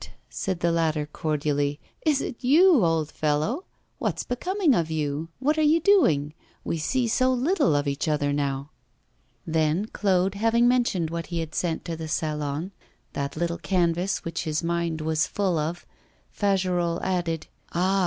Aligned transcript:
said 0.31 0.61
the 0.61 0.71
latter, 0.71 1.05
cordially, 1.05 1.79
'is 2.03 2.21
it 2.21 2.43
you, 2.43 2.83
old 2.83 3.11
fellow? 3.11 3.65
What's 3.99 4.23
becoming 4.23 4.73
of 4.73 4.89
you? 4.89 5.29
What 5.37 5.59
are 5.59 5.61
you 5.61 5.79
doing? 5.79 6.33
We 6.63 6.79
see 6.79 7.07
so 7.07 7.31
little 7.31 7.75
of 7.75 7.87
each 7.87 8.07
other 8.07 8.33
now.' 8.33 8.71
Then, 9.45 9.85
Claude 9.85 10.33
having 10.33 10.67
mentioned 10.67 11.11
what 11.11 11.27
he 11.27 11.39
had 11.39 11.53
sent 11.53 11.85
to 11.85 11.95
the 11.95 12.07
Salon 12.07 12.71
that 13.13 13.37
little 13.37 13.59
canvas 13.59 14.25
which 14.25 14.45
his 14.45 14.63
mind 14.63 15.01
was 15.01 15.27
full 15.27 15.59
of 15.59 15.85
Fagerolles 16.31 17.01
added: 17.03 17.45
'Ah! 17.73 17.99